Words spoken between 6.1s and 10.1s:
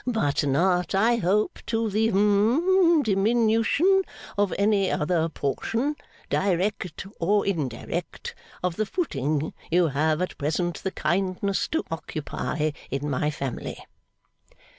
direct or indirect, of the footing you